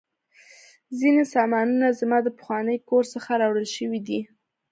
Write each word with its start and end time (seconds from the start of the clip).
ځینې 0.99 1.23
سامانونه 1.33 1.87
زما 1.99 2.17
د 2.23 2.27
پخواني 2.37 2.77
کور 2.89 3.03
څخه 3.13 3.29
راوړل 3.41 3.67
شوي 3.75 3.99
دي 4.07 4.19